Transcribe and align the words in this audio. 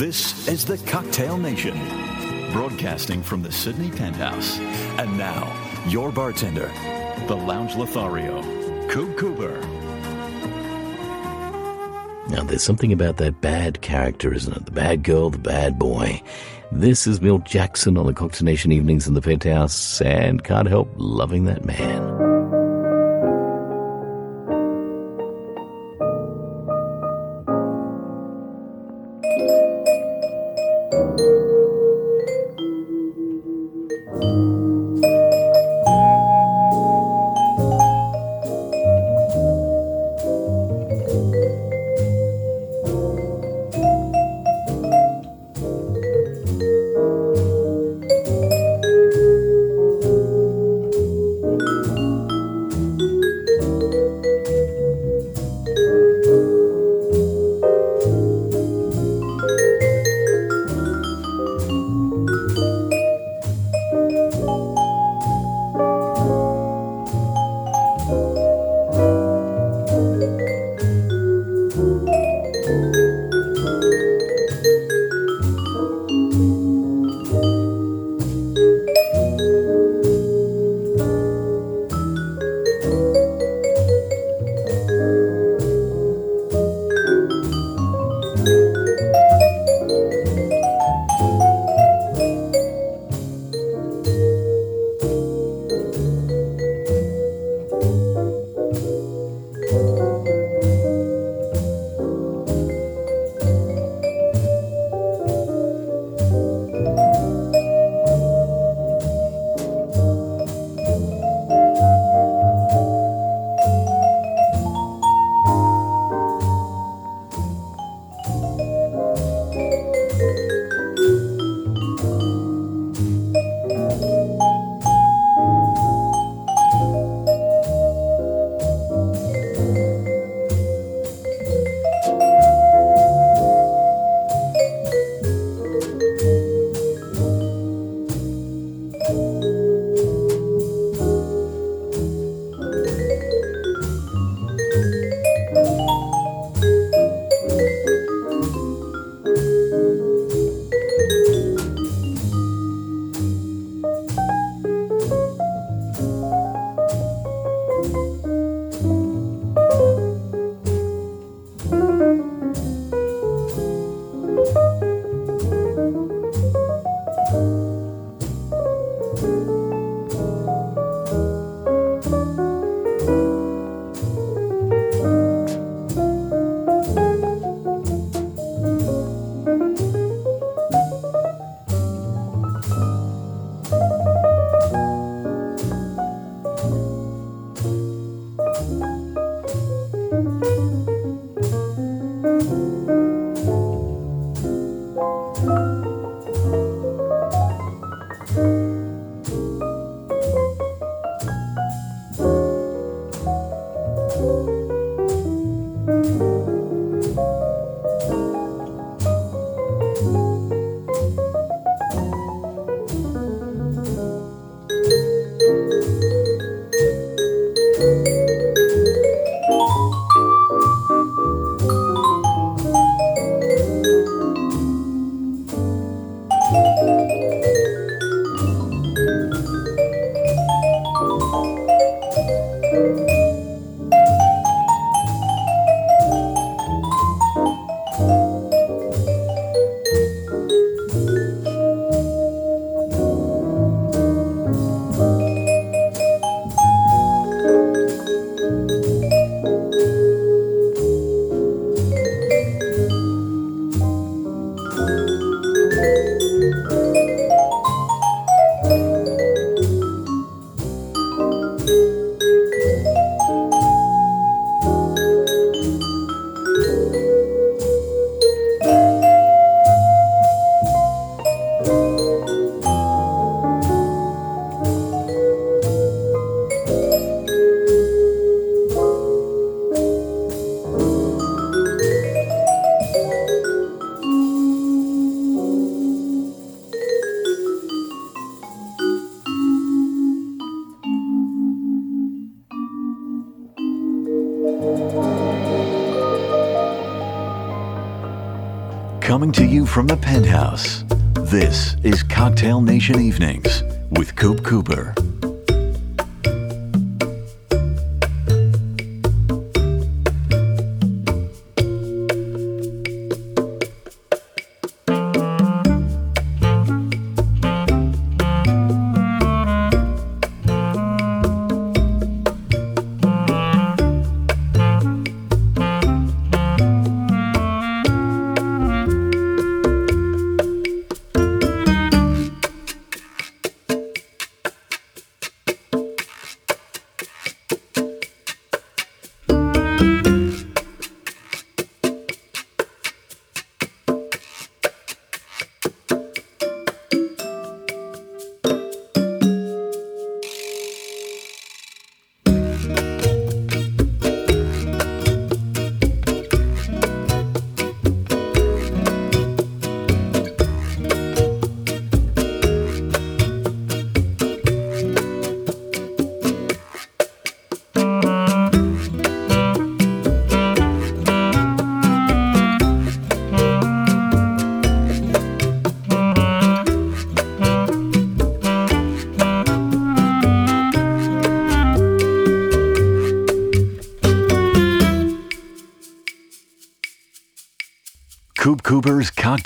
This 0.00 0.48
is 0.48 0.64
the 0.64 0.78
Cocktail 0.78 1.36
Nation, 1.36 1.74
broadcasting 2.52 3.22
from 3.22 3.42
the 3.42 3.52
Sydney 3.52 3.90
Penthouse. 3.90 4.58
And 4.98 5.18
now, 5.18 5.52
your 5.88 6.10
bartender, 6.10 6.72
the 7.26 7.36
Lounge 7.36 7.76
Lothario, 7.76 8.40
Coop 8.88 9.18
Cooper. 9.18 9.60
Now, 12.30 12.44
there's 12.44 12.62
something 12.62 12.94
about 12.94 13.18
that 13.18 13.42
bad 13.42 13.82
character, 13.82 14.32
isn't 14.32 14.56
it? 14.56 14.64
The 14.64 14.72
bad 14.72 15.02
girl, 15.02 15.28
the 15.28 15.36
bad 15.36 15.78
boy. 15.78 16.22
This 16.72 17.06
is 17.06 17.20
Milt 17.20 17.44
Jackson 17.44 17.98
on 17.98 18.06
the 18.06 18.14
Cocktail 18.14 18.46
Nation 18.46 18.72
evenings 18.72 19.06
in 19.06 19.12
the 19.12 19.20
Penthouse, 19.20 20.00
and 20.00 20.42
can't 20.42 20.66
help 20.66 20.90
loving 20.96 21.44
that 21.44 21.66
man. 21.66 22.09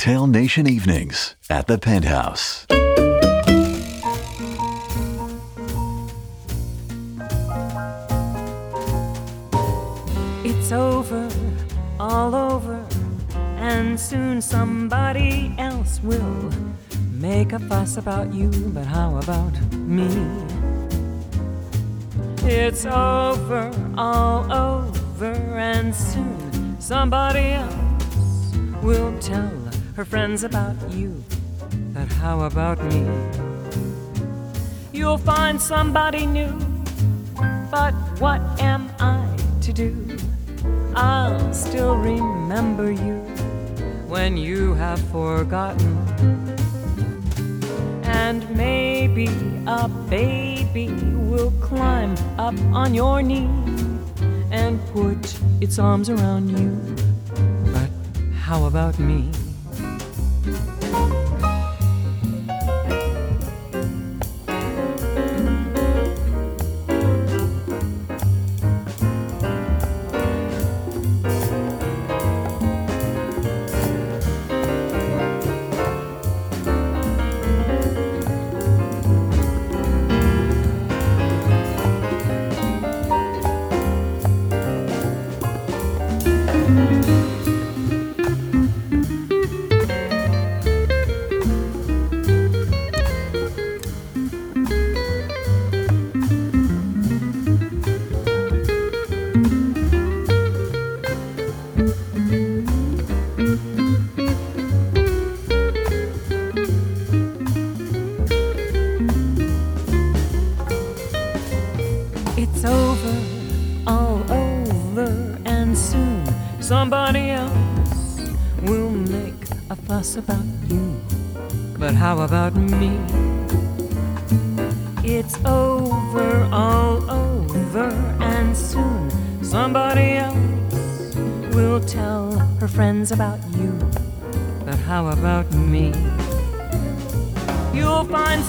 Cocktail 0.04 0.26
Nation 0.26 0.68
Evenings 0.68 1.34
at 1.48 1.66
the 1.66 1.78
Penthouse. 1.78 2.66
It's 10.44 10.72
over, 10.72 11.26
all 11.98 12.34
over, 12.34 12.86
and 13.56 13.98
soon 13.98 14.42
somebody 14.42 15.54
else 15.56 16.02
will 16.02 16.50
make 17.12 17.54
a 17.54 17.58
fuss 17.58 17.96
about 17.96 18.34
you, 18.34 18.50
but 18.74 18.84
how 18.84 19.16
about 19.16 19.54
me? 19.72 20.10
It's 22.42 22.84
over, 22.84 23.72
all 23.96 24.52
over, 24.52 25.32
and 25.32 25.94
soon 25.94 26.78
somebody 26.78 27.52
else 27.52 28.54
will 28.82 29.18
tell 29.18 29.53
her 29.94 30.04
friends 30.04 30.42
about 30.42 30.74
you, 30.90 31.22
but 31.92 32.08
how 32.14 32.40
about 32.40 32.82
me? 32.86 33.06
You'll 34.92 35.18
find 35.18 35.60
somebody 35.60 36.26
new, 36.26 36.50
but 37.70 37.92
what 38.18 38.40
am 38.60 38.90
I 38.98 39.24
to 39.60 39.72
do? 39.72 40.16
I'll 40.96 41.52
still 41.52 41.96
remember 41.96 42.90
you 42.90 43.18
when 44.08 44.36
you 44.36 44.74
have 44.74 44.98
forgotten. 45.10 45.92
And 48.02 48.48
maybe 48.56 49.28
a 49.68 49.88
baby 49.88 50.88
will 51.14 51.52
climb 51.60 52.16
up 52.36 52.58
on 52.72 52.94
your 52.94 53.22
knee 53.22 53.48
and 54.50 54.84
put 54.86 55.38
its 55.60 55.78
arms 55.78 56.08
around 56.08 56.48
you 56.58 56.70
But 57.72 57.90
how 58.34 58.66
about 58.66 58.98
me? 58.98 59.30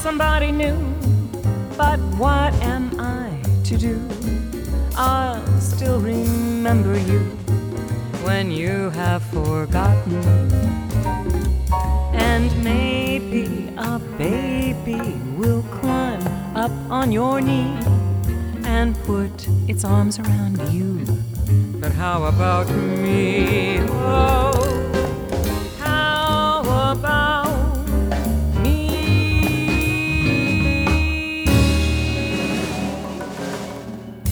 Somebody 0.06 0.52
new, 0.52 0.85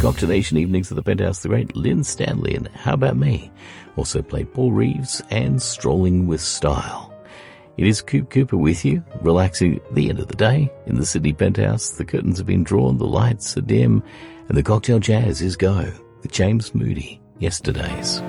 Cocktailnation 0.04 0.60
evenings 0.60 0.92
at 0.92 0.98
the 0.98 1.02
Penthouse, 1.02 1.44
the 1.44 1.48
great 1.48 1.78
Lyn 1.78 2.04
Stanley, 2.04 2.56
and 2.56 2.68
How 2.68 2.96
About 2.96 3.16
Me? 3.16 3.50
Also 3.96 4.22
played 4.22 4.54
Paul 4.54 4.74
Reeves 4.74 5.22
and 5.30 5.62
Strolling 5.62 6.28
with 6.28 6.42
Style. 6.42 7.16
It 7.78 7.88
is 7.88 8.02
Coop 8.02 8.30
Cooper 8.30 8.58
with 8.58 8.84
you, 8.84 9.02
relaxing 9.22 9.78
at 9.78 9.96
the 9.96 10.10
end 10.10 10.20
of 10.20 10.28
the 10.28 10.36
day 10.36 10.70
in 10.88 10.98
the 10.98 11.06
Sydney 11.06 11.32
penthouse. 11.32 11.92
The 11.92 12.04
curtains 12.04 12.38
have 12.38 12.46
been 12.46 12.66
drawn, 12.66 12.98
the 12.98 13.06
lights 13.06 13.56
are 13.56 13.62
dim, 13.62 14.04
and 14.50 14.58
the 14.58 14.62
cocktail 14.62 15.00
jazz 15.00 15.42
is 15.42 15.56
go 15.56 15.90
with 16.22 16.34
James 16.34 16.76
Moody, 16.76 17.22
yesterday's. 17.40 18.22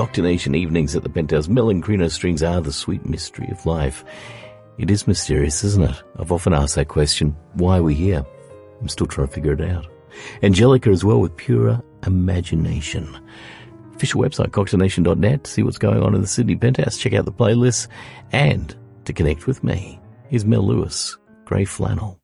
Cocktailnation 0.00 0.56
evenings 0.56 0.96
at 0.96 1.02
the 1.02 1.10
Penthouse. 1.10 1.48
Melancrino 1.48 2.10
strings 2.10 2.42
are 2.42 2.62
the 2.62 2.72
sweet 2.72 3.04
mystery 3.04 3.50
of 3.50 3.66
life. 3.66 4.02
It 4.78 4.90
is 4.90 5.06
mysterious, 5.06 5.62
isn't 5.62 5.90
it? 5.90 6.02
I've 6.18 6.32
often 6.32 6.54
asked 6.54 6.76
that 6.76 6.88
question. 6.88 7.36
Why 7.52 7.76
are 7.76 7.82
we 7.82 7.94
here? 7.94 8.24
I'm 8.80 8.88
still 8.88 9.06
trying 9.06 9.26
to 9.26 9.32
figure 9.34 9.52
it 9.52 9.60
out. 9.60 9.86
Angelica 10.42 10.88
as 10.88 11.04
well 11.04 11.20
with 11.20 11.36
pure 11.36 11.82
imagination. 12.06 13.14
Official 13.94 14.22
website, 14.22 14.52
cocktailnation.net. 14.52 15.46
See 15.46 15.62
what's 15.62 15.76
going 15.76 16.02
on 16.02 16.14
in 16.14 16.22
the 16.22 16.26
Sydney 16.26 16.56
Penthouse. 16.56 16.96
Check 16.96 17.12
out 17.12 17.26
the 17.26 17.32
playlists. 17.32 17.86
And 18.32 18.74
to 19.04 19.12
connect 19.12 19.46
with 19.46 19.62
me 19.62 20.00
is 20.30 20.46
Mel 20.46 20.66
Lewis, 20.66 21.18
Grey 21.44 21.66
Flannel. 21.66 22.19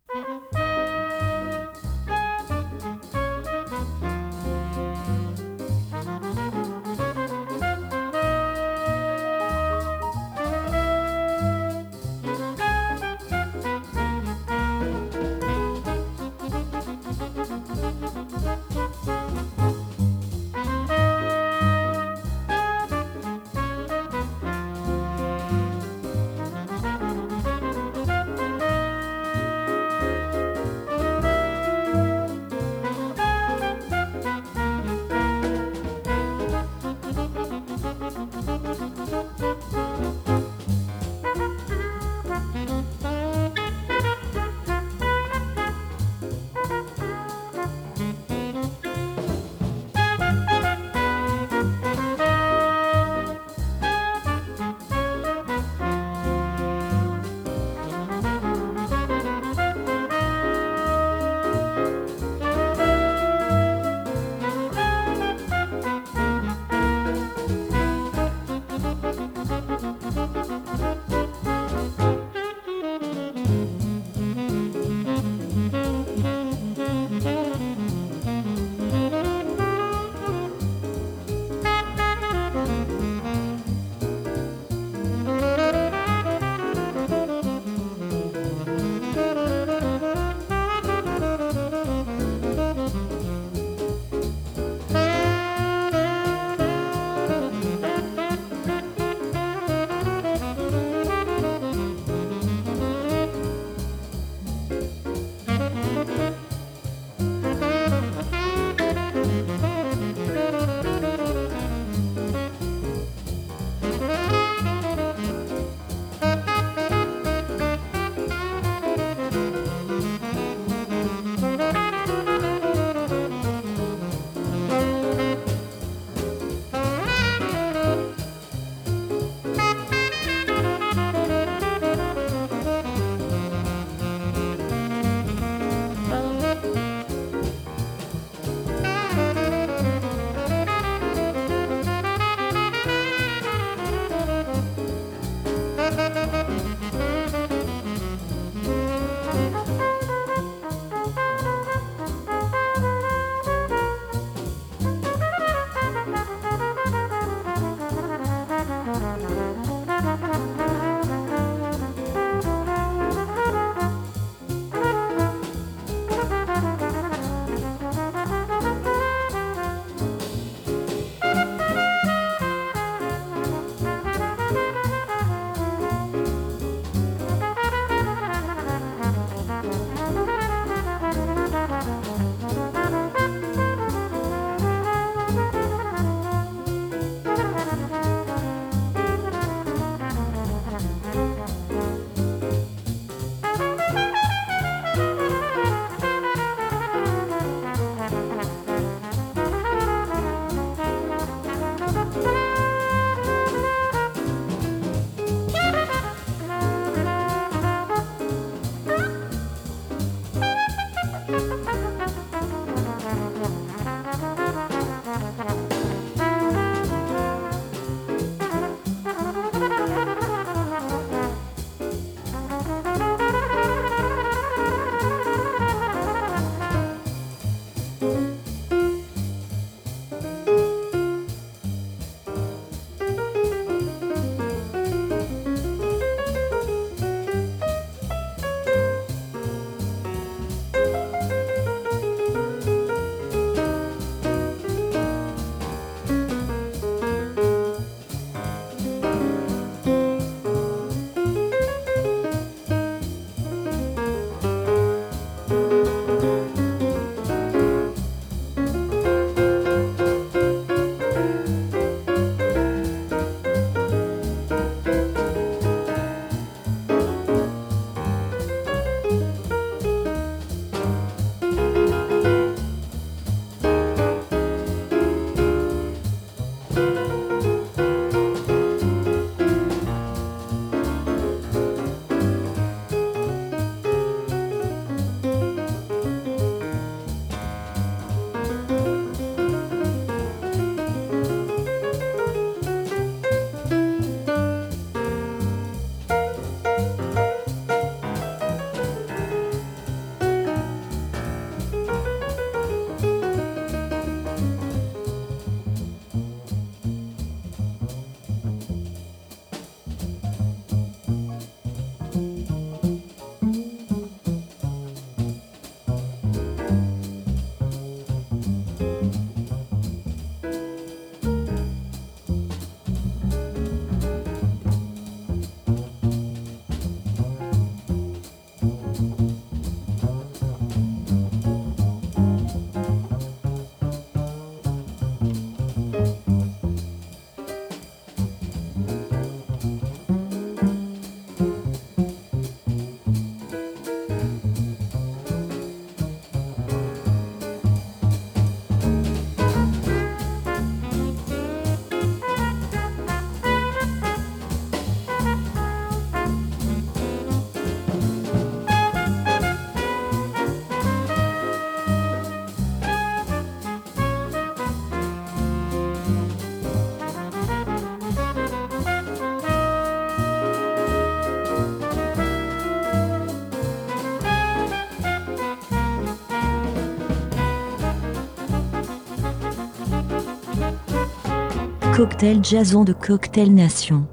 Cocktail 381.97 382.45
Jason 382.45 382.85
de 382.85 382.93
Cocktail 382.93 383.55
Nation. 383.55 384.07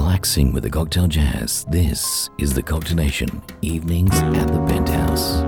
Relaxing 0.00 0.54
with 0.54 0.62
the 0.62 0.70
Cocktail 0.70 1.08
Jazz. 1.08 1.66
This 1.68 2.30
is 2.38 2.54
the 2.54 2.62
Cocktail 2.62 2.96
Nation 2.96 3.42
Evenings 3.60 4.14
at 4.14 4.46
the 4.46 4.58
Penthouse. 4.66 5.42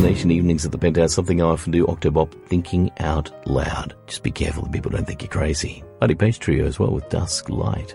Cocktail 0.00 0.14
Nation 0.14 0.30
evenings 0.30 0.64
at 0.64 0.72
the 0.72 0.78
penthouse, 0.78 1.12
something 1.12 1.42
I 1.42 1.44
often 1.44 1.72
do, 1.72 1.84
Octobop, 1.84 2.32
thinking 2.46 2.90
out 3.00 3.46
loud. 3.46 3.94
Just 4.06 4.22
be 4.22 4.30
careful 4.30 4.62
that 4.62 4.72
people 4.72 4.90
don't 4.90 5.06
think 5.06 5.20
you're 5.20 5.30
crazy. 5.30 5.84
Buddy 5.98 6.14
Paich 6.14 6.38
Trio 6.38 6.64
as 6.64 6.78
well 6.78 6.90
with 6.90 7.10
Dusk 7.10 7.50
Light. 7.50 7.94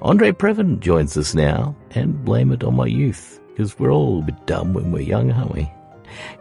Andre 0.00 0.32
Previn 0.32 0.80
joins 0.80 1.18
us 1.18 1.34
now, 1.34 1.76
and 1.90 2.24
blame 2.24 2.50
it 2.50 2.64
on 2.64 2.74
my 2.74 2.86
youth, 2.86 3.40
because 3.50 3.78
we're 3.78 3.92
all 3.92 4.20
a 4.20 4.24
bit 4.24 4.46
dumb 4.46 4.72
when 4.72 4.90
we're 4.90 5.00
young, 5.00 5.32
aren't 5.32 5.54
we? 5.54 5.70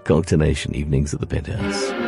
Cocktail 0.05 0.39
Nation 0.39 0.73
evenings 0.73 1.13
at 1.13 1.19
the 1.19 1.27
penthouse. 1.27 2.02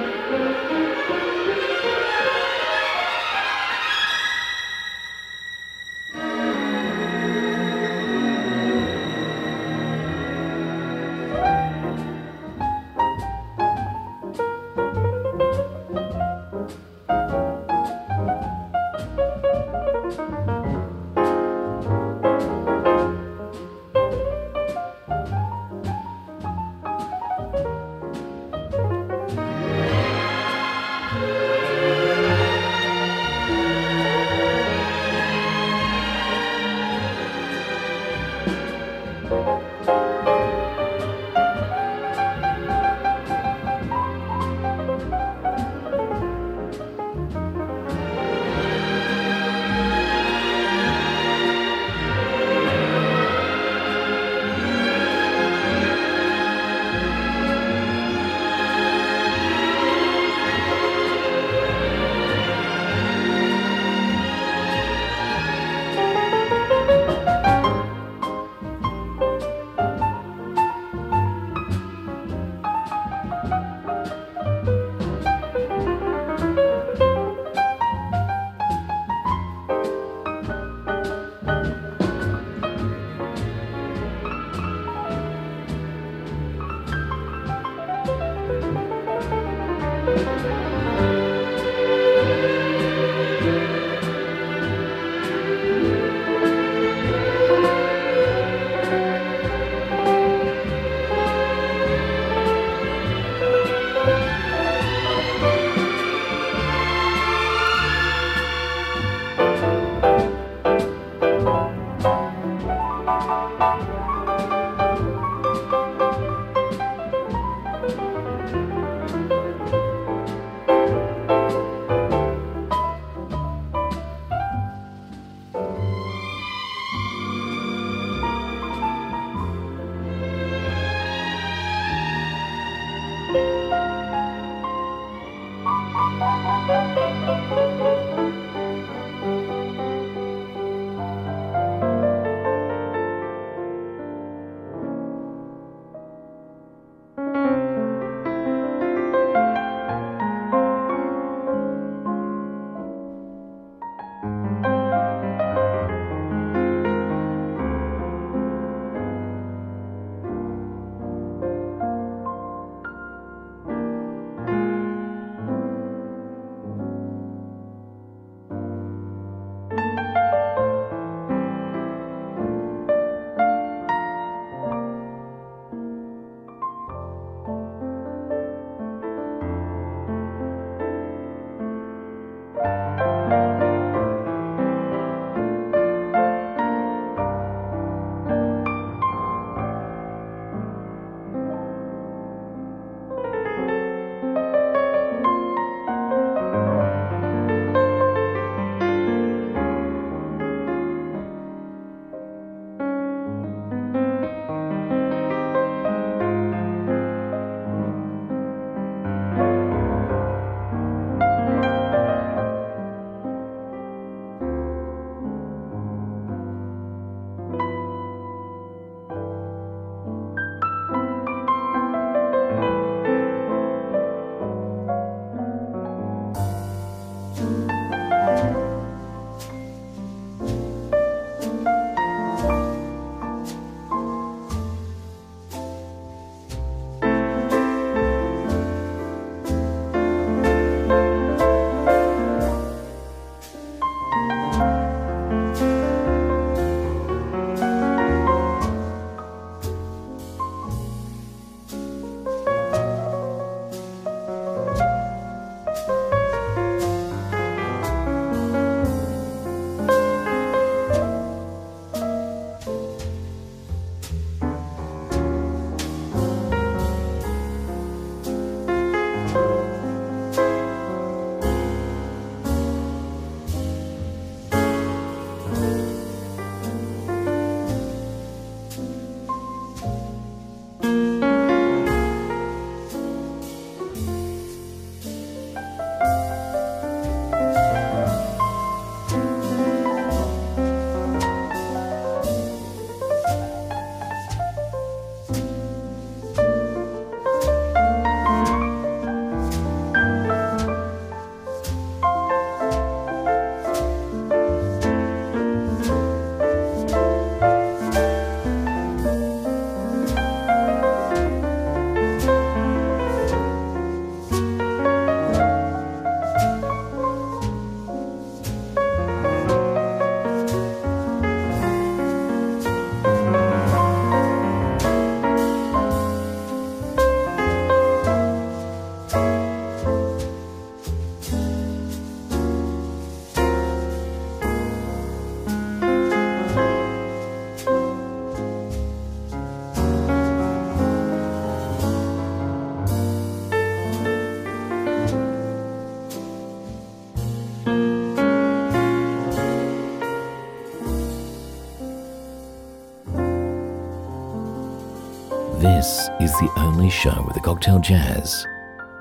The 356.40 356.52
only 356.58 356.90
show 356.90 357.24
with 357.28 357.38
a 357.38 357.40
cocktail 357.40 357.80
jazz. 357.80 358.46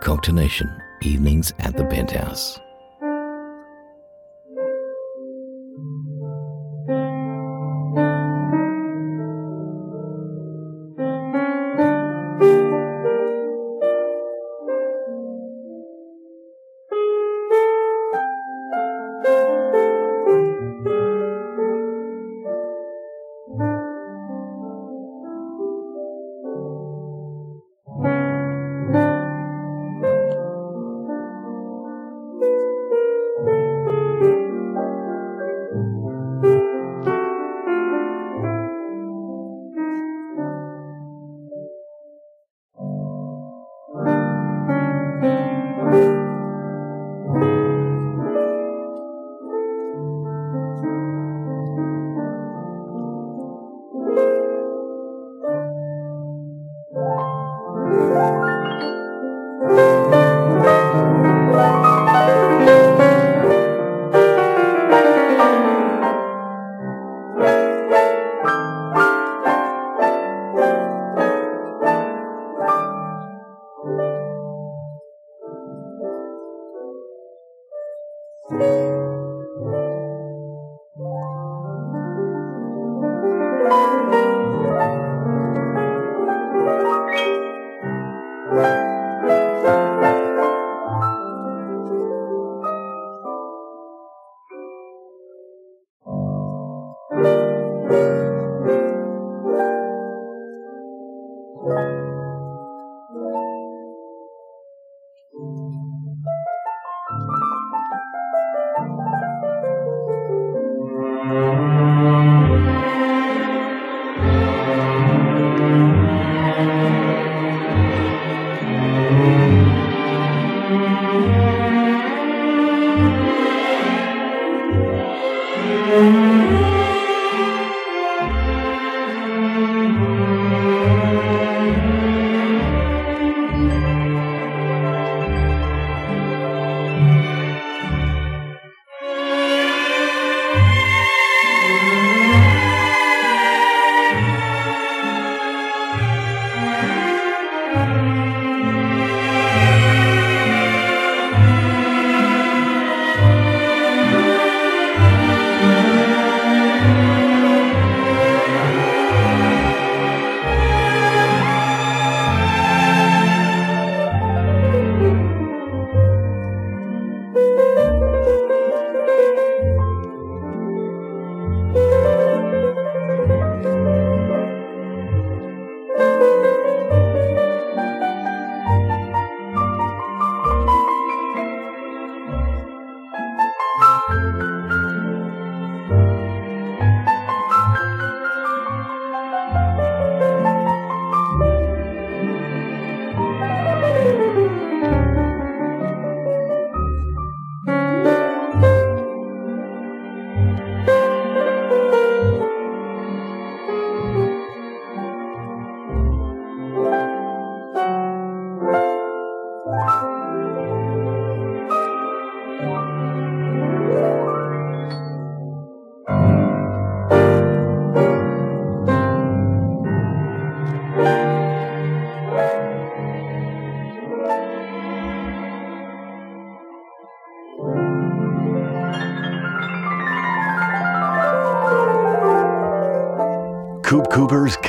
Cocktail 0.01 0.35
Nation, 0.35 0.71
evenings 1.03 1.53
at 1.59 1.77
the 1.77 1.85
penthouse. 1.85 2.61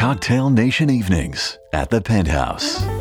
Cocktail 0.06 0.52
Nation 0.52 0.92
Evenings 0.92 1.58
at 1.74 1.90
the 1.90 2.00
Penthouse. 2.00 2.95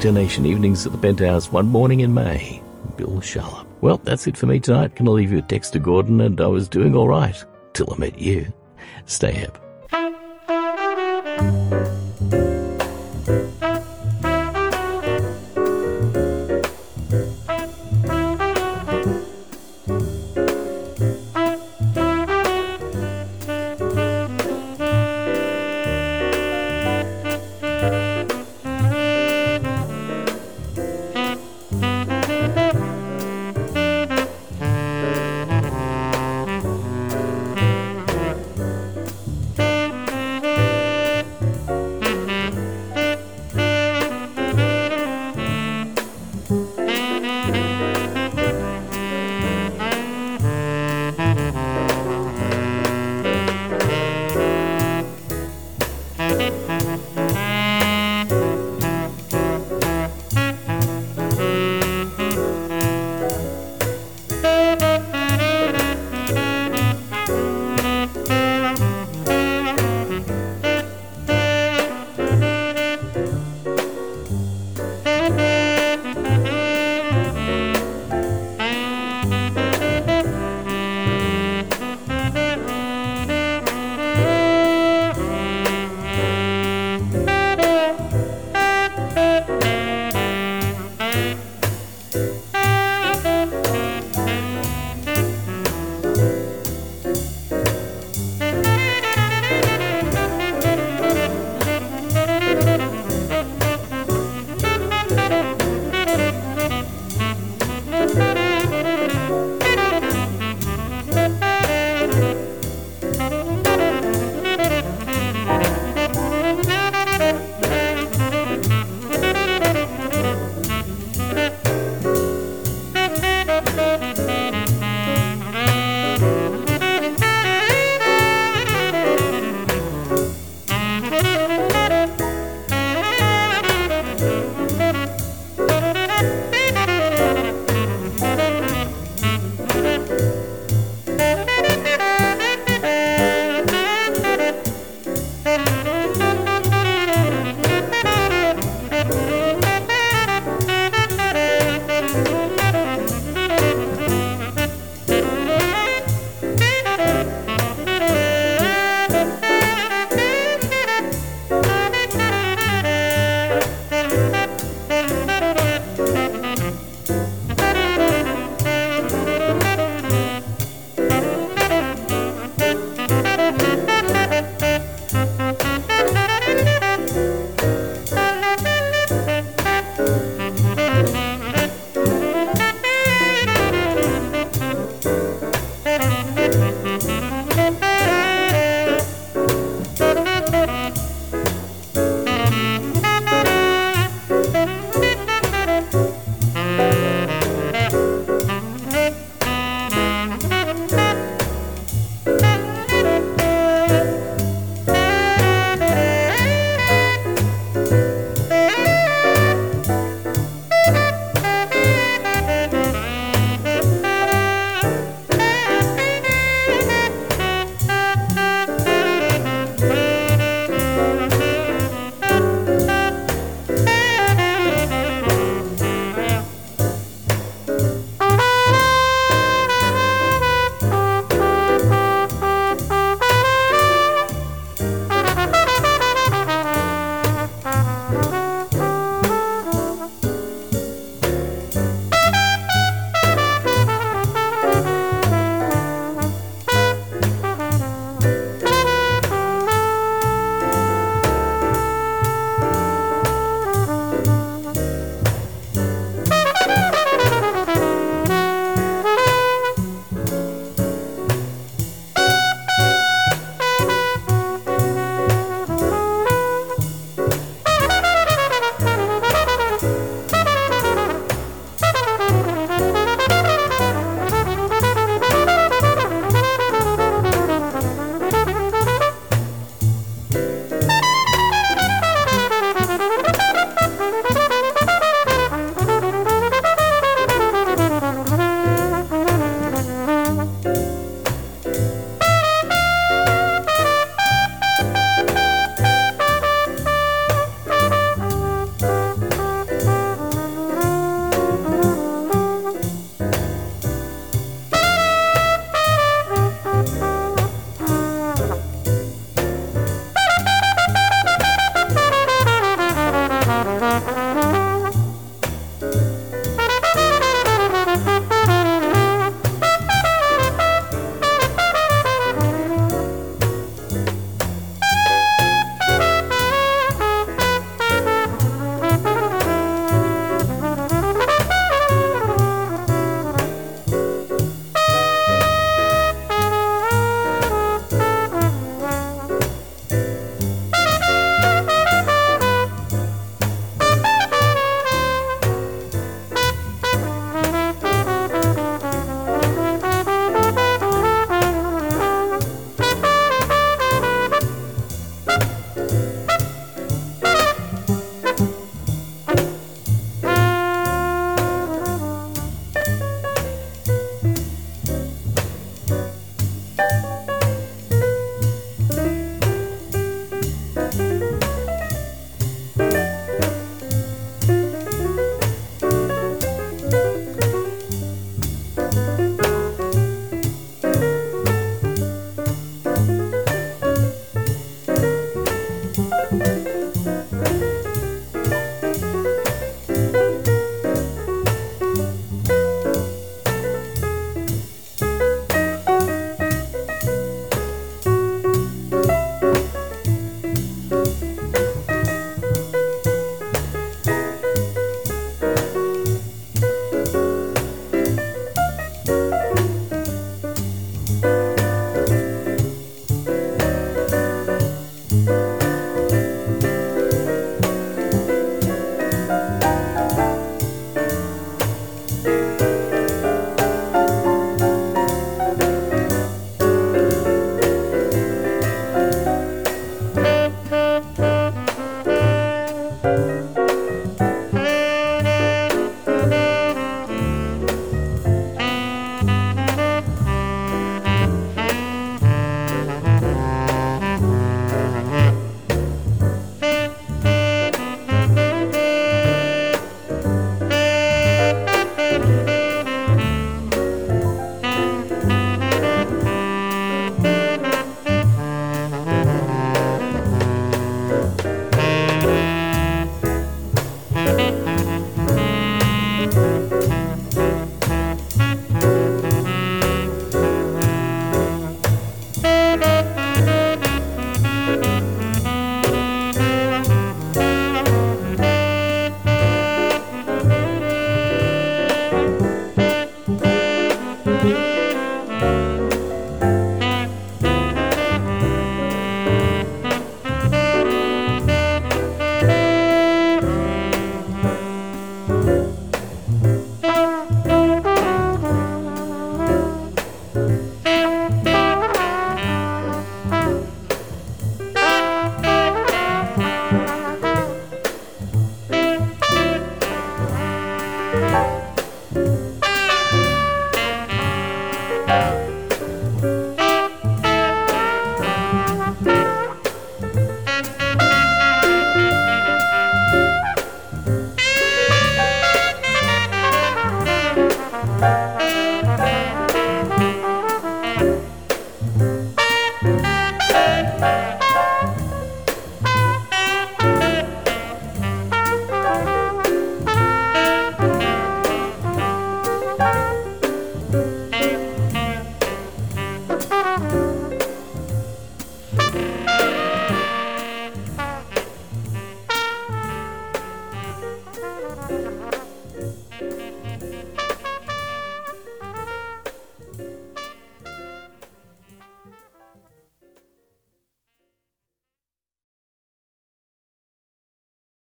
Cocktail 0.00 0.12
Nation 0.14 0.46
evenings 0.46 0.86
at 0.86 0.92
the 0.92 0.98
Penthouse 0.98 1.52
one 1.52 1.66
morning 1.66 2.00
in 2.00 2.14
May. 2.14 2.62
Bill 2.96 3.20
Charlap. 3.20 3.66
Well, 3.82 3.98
that's 3.98 4.26
it 4.26 4.34
for 4.34 4.46
me 4.46 4.58
tonight. 4.58 4.96
Can 4.96 5.06
I 5.06 5.10
leave 5.10 5.30
you 5.30 5.40
a 5.40 5.42
Dexter 5.42 5.78
Gordon 5.78 6.22
and 6.22 6.40
I 6.40 6.46
was 6.46 6.70
doing 6.70 6.96
all 6.96 7.06
right 7.06 7.36
till 7.74 7.92
I 7.92 7.98
met 7.98 8.18
you. 8.18 8.50
Stay 9.04 9.32
hip. 9.32 9.58